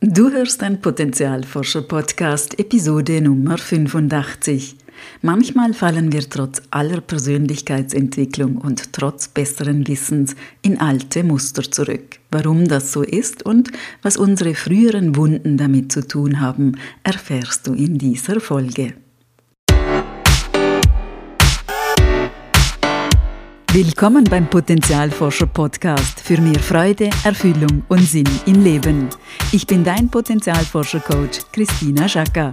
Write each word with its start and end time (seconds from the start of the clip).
Du 0.00 0.30
hörst 0.30 0.62
ein 0.62 0.80
Potenzialforscher-Podcast, 0.80 2.56
Episode 2.60 3.20
Nummer 3.20 3.58
85. 3.58 4.76
Manchmal 5.22 5.74
fallen 5.74 6.12
wir 6.12 6.20
trotz 6.30 6.62
aller 6.70 7.00
Persönlichkeitsentwicklung 7.00 8.58
und 8.58 8.92
trotz 8.92 9.26
besseren 9.26 9.88
Wissens 9.88 10.36
in 10.62 10.78
alte 10.78 11.24
Muster 11.24 11.68
zurück. 11.68 12.20
Warum 12.30 12.68
das 12.68 12.92
so 12.92 13.02
ist 13.02 13.44
und 13.44 13.72
was 14.00 14.16
unsere 14.16 14.54
früheren 14.54 15.16
Wunden 15.16 15.56
damit 15.56 15.90
zu 15.90 16.06
tun 16.06 16.40
haben, 16.40 16.76
erfährst 17.02 17.66
du 17.66 17.74
in 17.74 17.98
dieser 17.98 18.38
Folge. 18.38 18.94
Willkommen 23.72 24.24
beim 24.24 24.48
Potenzialforscher 24.48 25.46
Podcast 25.46 26.20
für 26.20 26.40
mehr 26.40 26.58
Freude, 26.58 27.10
Erfüllung 27.22 27.84
und 27.88 28.00
Sinn 28.00 28.26
im 28.46 28.64
Leben. 28.64 29.10
Ich 29.52 29.66
bin 29.66 29.84
dein 29.84 30.08
Potenzialforscher 30.10 31.00
Coach 31.00 31.40
Christina 31.52 32.08
Schaka. 32.08 32.50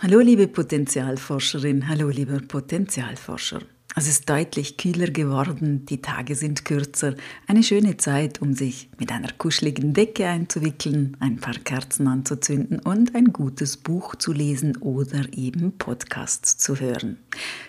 Hallo 0.00 0.18
liebe 0.18 0.48
Potenzialforscherin, 0.48 1.86
hallo 1.86 2.08
lieber 2.08 2.40
Potenzialforscher. 2.40 3.60
Es 3.96 4.06
ist 4.06 4.30
deutlich 4.30 4.76
kühler 4.76 5.10
geworden, 5.10 5.84
die 5.86 6.00
Tage 6.00 6.36
sind 6.36 6.64
kürzer, 6.64 7.16
eine 7.48 7.64
schöne 7.64 7.96
Zeit, 7.96 8.40
um 8.40 8.54
sich 8.54 8.88
mit 8.98 9.10
einer 9.10 9.32
kuscheligen 9.32 9.94
Decke 9.94 10.28
einzuwickeln, 10.28 11.16
ein 11.18 11.38
paar 11.38 11.54
Kerzen 11.54 12.06
anzuzünden 12.06 12.78
und 12.78 13.16
ein 13.16 13.32
gutes 13.32 13.76
Buch 13.76 14.14
zu 14.14 14.32
lesen 14.32 14.76
oder 14.76 15.26
eben 15.36 15.76
Podcasts 15.76 16.56
zu 16.56 16.78
hören. 16.78 17.18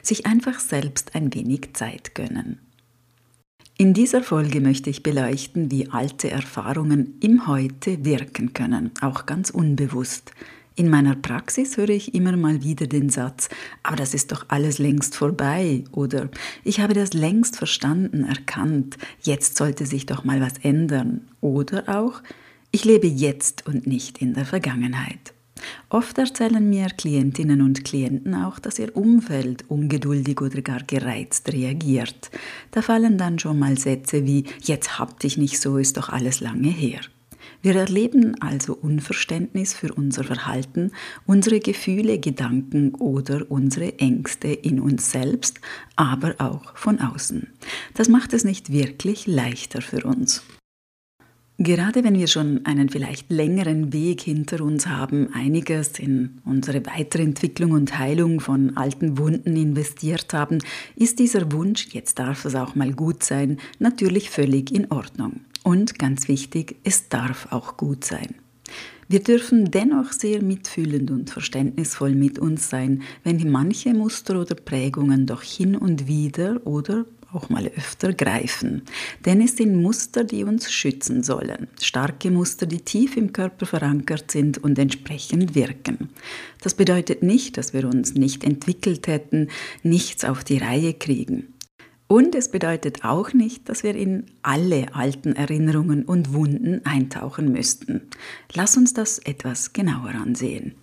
Sich 0.03 0.27
einfach 0.27 0.59
selbst 0.59 1.15
ein 1.15 1.34
wenig 1.34 1.73
Zeit 1.73 2.13
gönnen. 2.13 2.59
In 3.77 3.95
dieser 3.95 4.21
Folge 4.21 4.62
möchte 4.62 4.91
ich 4.91 5.01
beleuchten, 5.01 5.71
wie 5.71 5.90
alte 5.90 6.29
Erfahrungen 6.29 7.17
im 7.20 7.48
Heute 7.48 8.05
wirken 8.05 8.54
können, 8.54 8.91
auch 9.01 9.26
ganz 9.26 9.49
unbewusst. 9.49 10.34
In 10.82 10.90
meiner 10.90 11.13
Praxis 11.15 11.77
höre 11.77 11.90
ich 11.90 12.15
immer 12.15 12.35
mal 12.35 12.63
wieder 12.63 12.87
den 12.87 13.10
Satz, 13.10 13.49
aber 13.84 13.98
das 13.98 14.15
ist 14.15 14.32
doch 14.32 14.46
alles 14.48 14.79
längst 14.79 15.15
vorbei 15.15 15.84
oder 15.91 16.27
ich 16.63 16.79
habe 16.79 16.96
das 16.96 17.13
längst 17.13 17.55
verstanden, 17.55 18.23
erkannt, 18.23 18.98
jetzt 19.21 19.57
sollte 19.57 19.85
sich 19.85 20.07
doch 20.07 20.23
mal 20.23 20.41
was 20.41 20.54
ändern 20.63 21.27
oder 21.40 21.84
auch 21.88 22.23
ich 22.71 22.84
lebe 22.84 23.05
jetzt 23.05 23.68
und 23.68 23.85
nicht 23.85 24.23
in 24.23 24.34
der 24.34 24.46
Vergangenheit. 24.46 25.35
Oft 25.90 26.18
erzählen 26.18 26.68
mir 26.68 26.88
Klientinnen 26.88 27.62
und 27.62 27.85
Klienten 27.85 28.34
auch, 28.34 28.57
dass 28.57 28.79
ihr 28.79 28.98
Umfeld 28.98 29.70
ungeduldig 29.70 30.41
oder 30.41 30.63
gar 30.63 30.82
gereizt 30.82 31.54
reagiert. 31.54 32.32
Da 32.71 32.82
fallen 32.82 33.20
dann 33.20 33.38
schon 33.38 33.60
mal 33.60 33.77
Sätze 33.77 34.26
wie 34.26 34.45
Jetzt 34.63 34.98
hab 34.98 35.20
dich 35.20 35.38
nicht 35.38 35.62
so, 35.62 35.77
ist 35.77 35.98
doch 35.98 36.10
alles 36.10 36.40
lange 36.40 36.70
her. 36.70 37.01
Wir 37.62 37.76
erleben 37.76 38.41
also 38.41 38.73
Unverständnis 38.73 39.73
für 39.73 39.93
unser 39.93 40.23
Verhalten, 40.23 40.91
unsere 41.27 41.59
Gefühle, 41.59 42.20
Gedanken 42.20 42.95
oder 42.95 43.45
unsere 43.49 43.99
Ängste 43.99 44.48
in 44.48 44.79
uns 44.79 45.12
selbst, 45.12 45.59
aber 45.95 46.35
auch 46.39 46.76
von 46.76 46.99
außen. 46.99 47.48
Das 47.93 48.09
macht 48.09 48.34
es 48.34 48.43
nicht 48.43 48.71
wirklich 48.71 49.27
leichter 49.27 49.82
für 49.82 50.04
uns. 50.05 50.41
Gerade 51.63 52.04
wenn 52.04 52.17
wir 52.17 52.26
schon 52.26 52.65
einen 52.65 52.90
vielleicht 52.90 53.31
längeren 53.31 53.93
Weg 53.93 54.21
hinter 54.21 54.62
uns 54.62 54.87
haben, 54.87 55.31
einiges 55.31 55.99
in 55.99 56.41
unsere 56.43 56.84
Weiterentwicklung 56.87 57.73
und 57.73 57.99
Heilung 57.99 58.40
von 58.40 58.76
alten 58.77 59.20
Wunden 59.20 59.55
investiert 59.55 60.34
haben, 60.34 60.57
ist 60.95 61.20
dieser 61.20 61.51
Wunsch, 61.51 61.89
jetzt 61.91 62.17
darf 62.17 62.45
es 62.45 62.55
auch 62.55 62.73
mal 62.73 62.93
gut 62.93 63.23
sein, 63.23 63.59
natürlich 63.77 64.31
völlig 64.31 64.73
in 64.73 64.91
Ordnung. 64.91 65.41
Und 65.62 66.00
ganz 66.00 66.28
wichtig, 66.28 66.78
es 66.84 67.09
darf 67.09 67.51
auch 67.51 67.78
gut 67.78 68.06
sein. 68.06 68.34
Wir 69.07 69.22
dürfen 69.22 69.69
dennoch 69.69 70.13
sehr 70.13 70.41
mitfühlend 70.41 71.12
und 71.12 71.29
verständnisvoll 71.29 72.16
mit 72.16 72.39
uns 72.39 72.72
sein, 72.72 73.03
wenn 73.23 73.51
manche 73.51 73.93
Muster 73.93 74.41
oder 74.41 74.55
Prägungen 74.55 75.28
doch 75.28 75.43
hin 75.43 75.75
und 75.75 76.07
wieder 76.07 76.66
oder 76.66 77.05
auch 77.33 77.49
mal 77.49 77.67
öfter 77.67 78.13
greifen. 78.13 78.83
Denn 79.25 79.41
es 79.41 79.57
sind 79.57 79.81
Muster, 79.81 80.23
die 80.23 80.43
uns 80.43 80.71
schützen 80.71 81.23
sollen. 81.23 81.67
Starke 81.81 82.31
Muster, 82.31 82.65
die 82.65 82.81
tief 82.81 83.17
im 83.17 83.33
Körper 83.33 83.65
verankert 83.65 84.31
sind 84.31 84.57
und 84.57 84.77
entsprechend 84.77 85.55
wirken. 85.55 86.09
Das 86.61 86.73
bedeutet 86.73 87.23
nicht, 87.23 87.57
dass 87.57 87.73
wir 87.73 87.85
uns 87.85 88.13
nicht 88.15 88.43
entwickelt 88.43 89.07
hätten, 89.07 89.49
nichts 89.83 90.25
auf 90.25 90.43
die 90.43 90.57
Reihe 90.57 90.93
kriegen. 90.93 91.53
Und 92.07 92.35
es 92.35 92.51
bedeutet 92.51 93.05
auch 93.05 93.31
nicht, 93.31 93.69
dass 93.69 93.83
wir 93.83 93.95
in 93.95 94.25
alle 94.41 94.93
alten 94.93 95.31
Erinnerungen 95.31 96.03
und 96.03 96.33
Wunden 96.33 96.85
eintauchen 96.85 97.53
müssten. 97.53 98.01
Lass 98.53 98.75
uns 98.75 98.93
das 98.93 99.17
etwas 99.19 99.71
genauer 99.71 100.09
ansehen. 100.09 100.75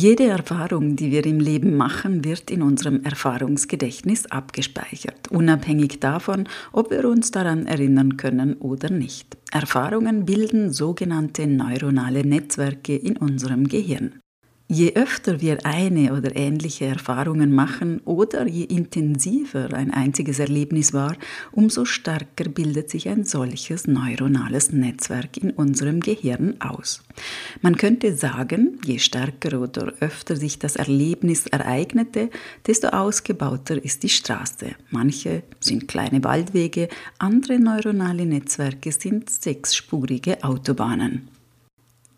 Jede 0.00 0.28
Erfahrung, 0.28 0.94
die 0.94 1.10
wir 1.10 1.26
im 1.26 1.40
Leben 1.40 1.76
machen, 1.76 2.24
wird 2.24 2.52
in 2.52 2.62
unserem 2.62 3.02
Erfahrungsgedächtnis 3.02 4.26
abgespeichert, 4.26 5.26
unabhängig 5.28 5.98
davon, 5.98 6.46
ob 6.70 6.92
wir 6.92 7.04
uns 7.04 7.32
daran 7.32 7.66
erinnern 7.66 8.16
können 8.16 8.54
oder 8.58 8.90
nicht. 8.90 9.36
Erfahrungen 9.50 10.24
bilden 10.24 10.72
sogenannte 10.72 11.48
neuronale 11.48 12.24
Netzwerke 12.24 12.94
in 12.94 13.16
unserem 13.16 13.66
Gehirn. 13.66 14.20
Je 14.70 14.94
öfter 14.96 15.40
wir 15.40 15.64
eine 15.64 16.12
oder 16.12 16.36
ähnliche 16.36 16.84
Erfahrungen 16.84 17.54
machen 17.54 18.02
oder 18.04 18.46
je 18.46 18.64
intensiver 18.64 19.72
ein 19.72 19.90
einziges 19.90 20.40
Erlebnis 20.40 20.92
war, 20.92 21.16
umso 21.52 21.86
stärker 21.86 22.50
bildet 22.50 22.90
sich 22.90 23.08
ein 23.08 23.24
solches 23.24 23.86
neuronales 23.86 24.70
Netzwerk 24.70 25.38
in 25.38 25.52
unserem 25.52 26.00
Gehirn 26.00 26.60
aus. 26.60 27.02
Man 27.62 27.78
könnte 27.78 28.14
sagen, 28.14 28.78
je 28.84 28.98
stärker 28.98 29.58
oder 29.58 29.94
öfter 30.00 30.36
sich 30.36 30.58
das 30.58 30.76
Erlebnis 30.76 31.46
ereignete, 31.46 32.28
desto 32.66 32.88
ausgebauter 32.88 33.82
ist 33.82 34.02
die 34.02 34.10
Straße. 34.10 34.72
Manche 34.90 35.44
sind 35.60 35.88
kleine 35.88 36.22
Waldwege, 36.24 36.90
andere 37.18 37.58
neuronale 37.58 38.26
Netzwerke 38.26 38.92
sind 38.92 39.30
sechsspurige 39.30 40.44
Autobahnen. 40.44 41.37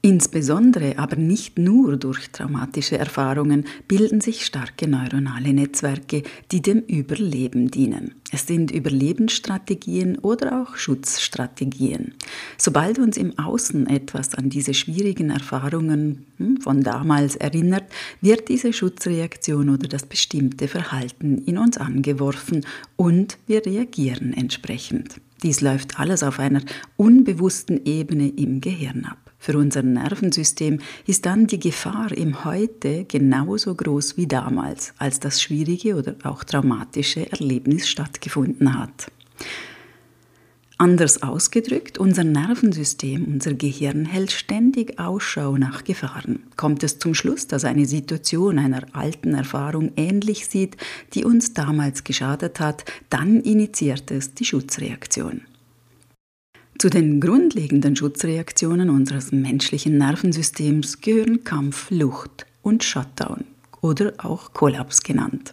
Insbesondere, 0.02 0.98
aber 0.98 1.16
nicht 1.16 1.58
nur 1.58 1.98
durch 1.98 2.30
traumatische 2.30 2.96
Erfahrungen, 2.96 3.66
bilden 3.86 4.22
sich 4.22 4.46
starke 4.46 4.88
neuronale 4.88 5.52
Netzwerke, 5.52 6.22
die 6.52 6.62
dem 6.62 6.80
Überleben 6.80 7.70
dienen. 7.70 8.14
Es 8.32 8.46
sind 8.46 8.70
Überlebensstrategien 8.70 10.16
oder 10.16 10.62
auch 10.62 10.76
Schutzstrategien. 10.76 12.14
Sobald 12.56 12.98
uns 12.98 13.18
im 13.18 13.38
Außen 13.38 13.88
etwas 13.88 14.34
an 14.34 14.48
diese 14.48 14.72
schwierigen 14.72 15.28
Erfahrungen 15.28 16.24
hm, 16.38 16.62
von 16.62 16.80
damals 16.80 17.36
erinnert, 17.36 17.84
wird 18.22 18.48
diese 18.48 18.72
Schutzreaktion 18.72 19.68
oder 19.68 19.86
das 19.86 20.06
bestimmte 20.06 20.66
Verhalten 20.66 21.44
in 21.44 21.58
uns 21.58 21.76
angeworfen 21.76 22.64
und 22.96 23.36
wir 23.46 23.66
reagieren 23.66 24.32
entsprechend. 24.32 25.20
Dies 25.42 25.60
läuft 25.60 26.00
alles 26.00 26.22
auf 26.22 26.38
einer 26.38 26.62
unbewussten 26.96 27.84
Ebene 27.84 28.28
im 28.28 28.62
Gehirn 28.62 29.04
ab. 29.04 29.29
Für 29.42 29.56
unser 29.56 29.82
Nervensystem 29.82 30.80
ist 31.06 31.24
dann 31.24 31.46
die 31.46 31.58
Gefahr 31.58 32.12
im 32.12 32.44
Heute 32.44 33.06
genauso 33.06 33.74
groß 33.74 34.18
wie 34.18 34.26
damals, 34.26 34.92
als 34.98 35.18
das 35.18 35.40
schwierige 35.40 35.96
oder 35.96 36.14
auch 36.24 36.44
traumatische 36.44 37.32
Erlebnis 37.32 37.88
stattgefunden 37.88 38.78
hat. 38.78 39.10
Anders 40.76 41.22
ausgedrückt, 41.22 41.96
unser 41.96 42.22
Nervensystem, 42.24 43.24
unser 43.24 43.54
Gehirn 43.54 44.04
hält 44.04 44.30
ständig 44.30 44.98
Ausschau 44.98 45.56
nach 45.56 45.84
Gefahren. 45.84 46.42
Kommt 46.56 46.82
es 46.82 46.98
zum 46.98 47.14
Schluss, 47.14 47.46
dass 47.46 47.64
eine 47.64 47.86
Situation 47.86 48.58
einer 48.58 48.86
alten 48.92 49.32
Erfahrung 49.32 49.92
ähnlich 49.96 50.48
sieht, 50.48 50.76
die 51.14 51.24
uns 51.24 51.54
damals 51.54 52.04
geschadet 52.04 52.60
hat, 52.60 52.84
dann 53.08 53.40
initiiert 53.40 54.10
es 54.10 54.34
die 54.34 54.44
Schutzreaktion. 54.44 55.42
Zu 56.80 56.88
den 56.88 57.20
grundlegenden 57.20 57.94
Schutzreaktionen 57.94 58.88
unseres 58.88 59.32
menschlichen 59.32 59.98
Nervensystems 59.98 61.02
gehören 61.02 61.44
Kampf, 61.44 61.88
Flucht 61.88 62.46
und 62.62 62.82
Shutdown 62.82 63.44
oder 63.82 64.14
auch 64.16 64.54
Kollaps 64.54 65.02
genannt. 65.02 65.52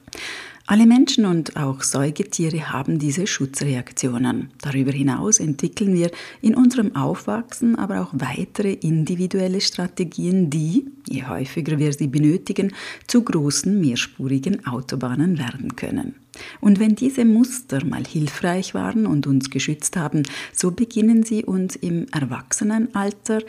Alle 0.69 0.85
Menschen 0.85 1.25
und 1.25 1.55
auch 1.55 1.81
Säugetiere 1.81 2.73
haben 2.73 2.99
diese 2.99 3.25
Schutzreaktionen. 3.25 4.49
Darüber 4.61 4.91
hinaus 4.91 5.39
entwickeln 5.39 5.93
wir 5.93 6.11
in 6.41 6.55
unserem 6.55 6.93
Aufwachsen 6.93 7.77
aber 7.77 8.01
auch 8.01 8.09
weitere 8.11 8.73
individuelle 8.73 9.61
Strategien, 9.61 10.49
die, 10.49 10.85
je 11.07 11.23
häufiger 11.23 11.79
wir 11.79 11.93
sie 11.93 12.07
benötigen, 12.07 12.73
zu 13.07 13.23
großen 13.23 13.79
mehrspurigen 13.79 14.67
Autobahnen 14.67 15.37
werden 15.39 15.77
können. 15.77 16.15
Und 16.59 16.81
wenn 16.81 16.95
diese 16.95 17.23
Muster 17.23 17.85
mal 17.85 18.03
hilfreich 18.05 18.73
waren 18.73 19.05
und 19.05 19.25
uns 19.25 19.49
geschützt 19.49 19.95
haben, 19.95 20.23
so 20.51 20.71
beginnen 20.71 21.23
sie 21.23 21.45
uns 21.45 21.77
im 21.77 22.07
Erwachsenenalter 22.11 23.39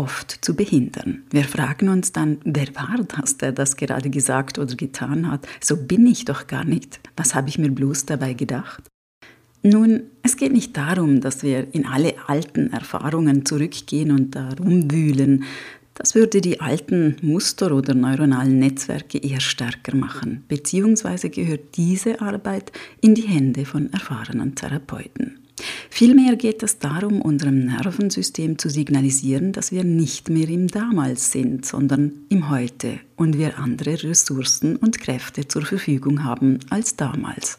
oft 0.00 0.38
zu 0.40 0.56
behindern. 0.56 1.24
Wir 1.30 1.44
fragen 1.44 1.90
uns 1.90 2.12
dann, 2.12 2.38
wer 2.44 2.68
war 2.74 2.96
das, 3.06 3.36
der 3.36 3.52
das 3.52 3.76
gerade 3.76 4.08
gesagt 4.08 4.58
oder 4.58 4.74
getan 4.74 5.30
hat? 5.30 5.46
So 5.60 5.76
bin 5.76 6.06
ich 6.06 6.24
doch 6.24 6.46
gar 6.46 6.64
nicht. 6.64 7.00
Was 7.16 7.34
habe 7.34 7.50
ich 7.50 7.58
mir 7.58 7.70
bloß 7.70 8.06
dabei 8.06 8.32
gedacht? 8.32 8.82
Nun, 9.62 10.04
es 10.22 10.38
geht 10.38 10.52
nicht 10.52 10.74
darum, 10.74 11.20
dass 11.20 11.42
wir 11.42 11.74
in 11.74 11.84
alle 11.84 12.14
alten 12.28 12.72
Erfahrungen 12.72 13.44
zurückgehen 13.44 14.10
und 14.10 14.34
darum 14.34 14.90
wühlen. 14.90 15.44
Das 15.92 16.14
würde 16.14 16.40
die 16.40 16.62
alten 16.62 17.16
Muster 17.20 17.70
oder 17.72 17.92
neuronalen 17.92 18.58
Netzwerke 18.58 19.18
eher 19.18 19.40
stärker 19.40 19.94
machen, 19.94 20.44
beziehungsweise 20.48 21.28
gehört 21.28 21.76
diese 21.76 22.22
Arbeit 22.22 22.72
in 23.02 23.14
die 23.14 23.28
Hände 23.28 23.66
von 23.66 23.92
erfahrenen 23.92 24.54
Therapeuten. 24.54 25.40
Vielmehr 25.90 26.36
geht 26.36 26.62
es 26.62 26.78
darum, 26.78 27.20
unserem 27.20 27.66
Nervensystem 27.66 28.58
zu 28.58 28.68
signalisieren, 28.68 29.52
dass 29.52 29.72
wir 29.72 29.84
nicht 29.84 30.28
mehr 30.28 30.48
im 30.48 30.68
Damals 30.68 31.32
sind, 31.32 31.66
sondern 31.66 32.12
im 32.28 32.50
Heute 32.50 33.00
und 33.16 33.38
wir 33.38 33.58
andere 33.58 34.02
Ressourcen 34.02 34.76
und 34.76 35.00
Kräfte 35.00 35.46
zur 35.48 35.62
Verfügung 35.62 36.24
haben 36.24 36.58
als 36.70 36.96
damals. 36.96 37.58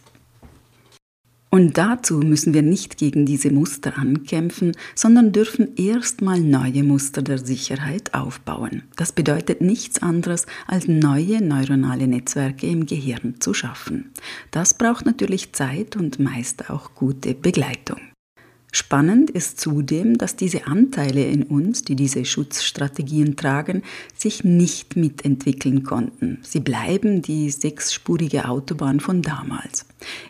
Und 1.53 1.77
dazu 1.77 2.19
müssen 2.19 2.53
wir 2.53 2.61
nicht 2.61 2.97
gegen 2.97 3.25
diese 3.25 3.51
Muster 3.51 3.97
ankämpfen, 3.97 4.71
sondern 4.95 5.33
dürfen 5.33 5.75
erstmal 5.75 6.39
neue 6.39 6.81
Muster 6.81 7.21
der 7.21 7.39
Sicherheit 7.39 8.13
aufbauen. 8.13 8.83
Das 8.95 9.11
bedeutet 9.11 9.59
nichts 9.59 10.01
anderes, 10.01 10.45
als 10.65 10.87
neue 10.87 11.43
neuronale 11.43 12.07
Netzwerke 12.07 12.67
im 12.67 12.85
Gehirn 12.85 13.35
zu 13.41 13.53
schaffen. 13.53 14.11
Das 14.51 14.75
braucht 14.75 15.05
natürlich 15.05 15.51
Zeit 15.51 15.97
und 15.97 16.19
meist 16.19 16.69
auch 16.69 16.95
gute 16.95 17.33
Begleitung. 17.33 17.99
Spannend 18.71 19.29
ist 19.29 19.59
zudem, 19.59 20.17
dass 20.17 20.37
diese 20.37 20.67
Anteile 20.67 21.25
in 21.25 21.43
uns, 21.43 21.83
die 21.83 21.97
diese 21.97 22.23
Schutzstrategien 22.23 23.35
tragen, 23.35 23.81
sich 24.15 24.45
nicht 24.45 24.95
mitentwickeln 24.95 25.83
konnten. 25.83 26.37
Sie 26.43 26.61
bleiben 26.61 27.21
die 27.21 27.49
sechsspurige 27.49 28.47
Autobahn 28.47 29.01
von 29.01 29.21
damals. 29.21 29.85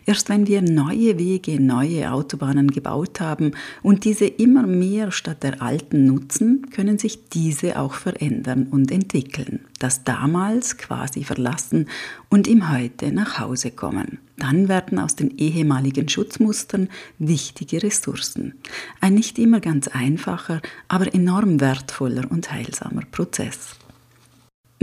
Erst 0.06 0.28
wenn 0.28 0.46
wir 0.46 0.62
neue 0.62 1.18
Wege, 1.18 1.60
neue 1.60 2.12
Autobahnen 2.12 2.70
gebaut 2.70 3.20
haben 3.20 3.52
und 3.82 4.04
diese 4.04 4.26
immer 4.26 4.66
mehr 4.66 5.12
statt 5.12 5.42
der 5.42 5.62
alten 5.62 6.06
nutzen, 6.06 6.70
können 6.70 6.98
sich 6.98 7.28
diese 7.28 7.78
auch 7.78 7.94
verändern 7.94 8.68
und 8.70 8.90
entwickeln. 8.90 9.60
Das 9.78 10.04
damals 10.04 10.78
quasi 10.78 11.24
verlassen 11.24 11.86
und 12.28 12.46
im 12.46 12.70
Heute 12.70 13.12
nach 13.12 13.38
Hause 13.38 13.70
kommen. 13.70 14.18
Dann 14.36 14.68
werden 14.68 14.98
aus 14.98 15.14
den 15.16 15.38
ehemaligen 15.38 16.08
Schutzmustern 16.08 16.88
wichtige 17.18 17.82
Ressourcen. 17.82 18.54
Ein 19.00 19.14
nicht 19.14 19.38
immer 19.38 19.60
ganz 19.60 19.88
einfacher, 19.88 20.60
aber 20.88 21.14
enorm 21.14 21.60
wertvoller 21.60 22.30
und 22.30 22.50
heilsamer 22.50 23.02
Prozess. 23.10 23.76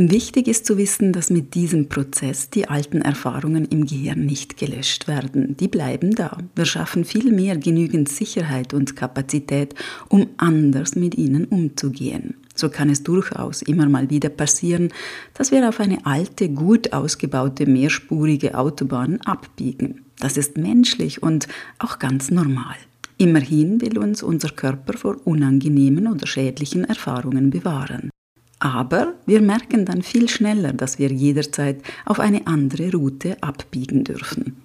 Wichtig 0.02 0.48
ist 0.48 0.66
zu 0.66 0.78
wissen, 0.78 1.12
dass 1.12 1.30
mit 1.30 1.56
diesem 1.56 1.90
Prozess 1.90 2.50
die 2.50 2.70
alten 2.70 3.02
Erfahrungen 3.02 3.66
im 3.66 3.86
Gehirn 3.86 4.26
nicht 4.26 4.56
gelöscht 4.56 5.10
werden. 5.10 5.58
Die 5.58 5.68
bleiben 5.68 6.16
da. 6.16 6.38
Wir 6.56 6.64
schaffen 6.64 7.04
vielmehr 7.04 7.58
genügend 7.58 8.08
Sicherheit 8.08 8.74
und 8.74 8.96
Kapazität, 8.96 9.76
um 10.08 10.28
anders 10.38 10.96
mit 10.96 11.16
ihnen 11.16 11.44
umzugehen. 11.44 12.36
So 12.56 12.70
kann 12.70 12.90
es 12.90 13.04
durchaus 13.04 13.62
immer 13.62 13.90
mal 13.90 14.10
wieder 14.10 14.30
passieren, 14.30 14.94
dass 15.34 15.52
wir 15.52 15.68
auf 15.68 15.82
eine 15.82 16.06
alte, 16.06 16.48
gut 16.48 16.94
ausgebaute, 16.94 17.66
mehrspurige 17.66 18.58
Autobahn 18.58 19.20
abbiegen. 19.26 20.06
Das 20.18 20.38
ist 20.38 20.58
menschlich 20.58 21.22
und 21.22 21.50
auch 21.78 22.00
ganz 22.00 22.32
normal. 22.32 22.78
Immerhin 23.18 23.82
will 23.82 23.98
uns 23.98 24.24
unser 24.24 24.48
Körper 24.48 24.94
vor 24.94 25.18
unangenehmen 25.26 26.08
oder 26.08 26.26
schädlichen 26.26 26.86
Erfahrungen 26.86 27.50
bewahren. 27.50 28.12
Aber 28.60 29.14
wir 29.26 29.42
merken 29.42 29.86
dann 29.86 30.02
viel 30.02 30.28
schneller, 30.28 30.74
dass 30.74 31.00
wir 31.00 31.12
jederzeit 31.12 31.82
auf 32.06 32.20
eine 32.20 32.46
andere 32.46 32.92
Route 32.92 33.42
abbiegen 33.42 34.04
dürfen. 34.04 34.58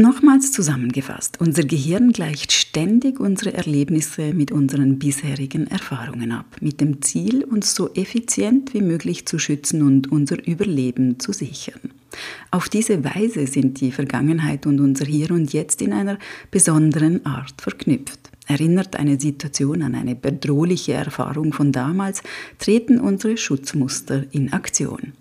Nochmals 0.00 0.50
zusammengefasst, 0.50 1.42
unser 1.42 1.62
Gehirn 1.62 2.12
gleicht 2.12 2.52
ständig 2.52 3.20
unsere 3.20 3.52
Erlebnisse 3.52 4.32
mit 4.32 4.50
unseren 4.50 4.98
bisherigen 4.98 5.66
Erfahrungen 5.66 6.32
ab, 6.32 6.56
mit 6.62 6.80
dem 6.80 7.02
Ziel, 7.02 7.44
uns 7.44 7.74
so 7.74 7.92
effizient 7.92 8.72
wie 8.72 8.80
möglich 8.80 9.26
zu 9.26 9.38
schützen 9.38 9.82
und 9.82 10.10
unser 10.10 10.42
Überleben 10.46 11.20
zu 11.20 11.34
sichern. 11.34 11.92
Auf 12.50 12.70
diese 12.70 13.04
Weise 13.04 13.46
sind 13.46 13.82
die 13.82 13.92
Vergangenheit 13.92 14.64
und 14.64 14.80
unser 14.80 15.04
Hier 15.04 15.32
und 15.32 15.52
Jetzt 15.52 15.82
in 15.82 15.92
einer 15.92 16.18
besonderen 16.50 17.26
Art 17.26 17.60
verknüpft. 17.60 18.29
Erinnert 18.46 18.96
eine 18.96 19.20
Situation 19.20 19.82
an 19.82 19.94
eine 19.94 20.16
bedrohliche 20.16 20.94
Erfahrung 20.94 21.52
von 21.52 21.72
damals, 21.72 22.22
treten 22.58 22.98
unsere 23.00 23.36
Schutzmuster 23.36 24.24
in 24.32 24.52
Aktion. 24.52 25.12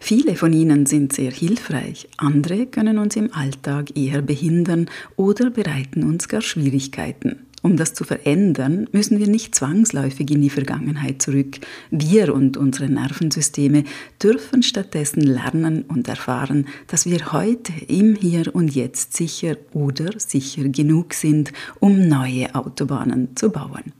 Viele 0.00 0.36
von 0.36 0.52
ihnen 0.52 0.86
sind 0.86 1.12
sehr 1.12 1.32
hilfreich, 1.32 2.08
andere 2.16 2.66
können 2.66 2.98
uns 2.98 3.16
im 3.16 3.34
Alltag 3.34 3.96
eher 3.96 4.22
behindern 4.22 4.88
oder 5.16 5.50
bereiten 5.50 6.04
uns 6.04 6.28
gar 6.28 6.40
Schwierigkeiten. 6.40 7.47
Um 7.62 7.76
das 7.76 7.92
zu 7.92 8.04
verändern, 8.04 8.86
müssen 8.92 9.18
wir 9.18 9.26
nicht 9.26 9.54
zwangsläufig 9.54 10.30
in 10.30 10.40
die 10.40 10.50
Vergangenheit 10.50 11.20
zurück. 11.20 11.58
Wir 11.90 12.32
und 12.32 12.56
unsere 12.56 12.88
Nervensysteme 12.88 13.82
dürfen 14.22 14.62
stattdessen 14.62 15.22
lernen 15.22 15.82
und 15.82 16.06
erfahren, 16.06 16.68
dass 16.86 17.06
wir 17.06 17.32
heute 17.32 17.72
im 17.88 18.14
Hier 18.14 18.54
und 18.54 18.74
Jetzt 18.74 19.16
sicher 19.16 19.56
oder 19.72 20.10
sicher 20.18 20.68
genug 20.68 21.14
sind, 21.14 21.52
um 21.80 22.06
neue 22.06 22.54
Autobahnen 22.54 23.34
zu 23.34 23.50
bauen. 23.50 23.92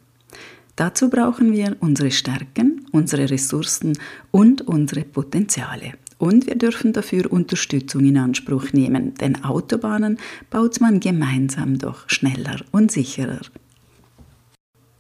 Dazu 0.76 1.10
brauchen 1.10 1.52
wir 1.52 1.76
unsere 1.80 2.12
Stärken, 2.12 2.86
unsere 2.92 3.28
Ressourcen 3.28 3.98
und 4.30 4.62
unsere 4.62 5.02
Potenziale. 5.02 5.94
Und 6.18 6.46
wir 6.46 6.56
dürfen 6.56 6.92
dafür 6.92 7.32
Unterstützung 7.32 8.04
in 8.04 8.18
Anspruch 8.18 8.72
nehmen, 8.72 9.14
denn 9.14 9.44
Autobahnen 9.44 10.18
baut 10.50 10.80
man 10.80 11.00
gemeinsam 11.00 11.78
doch 11.78 12.08
schneller 12.08 12.60
und 12.72 12.90
sicherer. 12.90 13.40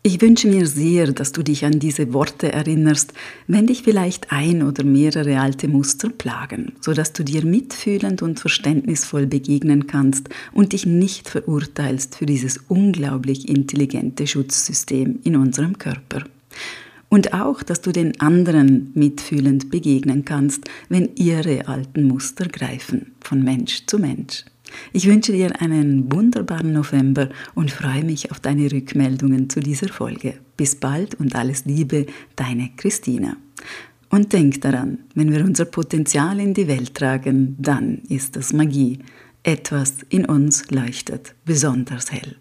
Ich 0.04 0.22
wünsche 0.22 0.48
mir 0.48 0.66
sehr, 0.66 1.12
dass 1.12 1.32
du 1.32 1.42
dich 1.42 1.64
an 1.64 1.80
diese 1.80 2.14
Worte 2.14 2.52
erinnerst, 2.52 3.12
wenn 3.48 3.66
dich 3.66 3.82
vielleicht 3.82 4.30
ein 4.32 4.62
oder 4.62 4.84
mehrere 4.84 5.40
alte 5.40 5.66
Muster 5.66 6.08
plagen, 6.08 6.72
sodass 6.80 7.12
du 7.12 7.24
dir 7.24 7.44
mitfühlend 7.44 8.22
und 8.22 8.38
verständnisvoll 8.38 9.26
begegnen 9.26 9.86
kannst 9.86 10.30
und 10.52 10.72
dich 10.72 10.86
nicht 10.86 11.28
verurteilst 11.28 12.14
für 12.14 12.26
dieses 12.26 12.58
unglaublich 12.68 13.48
intelligente 13.48 14.26
Schutzsystem 14.26 15.18
in 15.24 15.36
unserem 15.36 15.78
Körper. 15.78 16.24
Und 17.08 17.32
auch, 17.32 17.62
dass 17.62 17.80
du 17.80 17.90
den 17.90 18.20
anderen 18.20 18.90
mitfühlend 18.94 19.70
begegnen 19.70 20.24
kannst, 20.24 20.64
wenn 20.88 21.14
ihre 21.14 21.66
alten 21.66 22.04
Muster 22.04 22.48
greifen, 22.48 23.12
von 23.20 23.42
Mensch 23.42 23.86
zu 23.86 23.98
Mensch. 23.98 24.44
Ich 24.92 25.06
wünsche 25.06 25.32
dir 25.32 25.60
einen 25.62 26.12
wunderbaren 26.12 26.72
November 26.72 27.30
und 27.54 27.70
freue 27.70 28.04
mich 28.04 28.30
auf 28.30 28.40
deine 28.40 28.70
Rückmeldungen 28.70 29.48
zu 29.48 29.60
dieser 29.60 29.88
Folge. 29.88 30.34
Bis 30.56 30.76
bald 30.76 31.14
und 31.14 31.34
alles 31.34 31.64
Liebe, 31.64 32.06
deine 32.36 32.70
Christina. 32.76 33.36
Und 34.10 34.32
denk 34.32 34.60
daran, 34.62 34.98
wenn 35.14 35.32
wir 35.32 35.44
unser 35.44 35.66
Potenzial 35.66 36.40
in 36.40 36.54
die 36.54 36.68
Welt 36.68 36.94
tragen, 36.94 37.56
dann 37.58 37.98
ist 38.08 38.36
das 38.36 38.52
Magie. 38.52 38.98
Etwas 39.42 39.96
in 40.08 40.24
uns 40.24 40.70
leuchtet 40.70 41.34
besonders 41.44 42.10
hell. 42.10 42.36